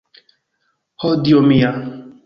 Ho 1.05 1.13
dio 1.29 1.47
mia! 1.53 1.73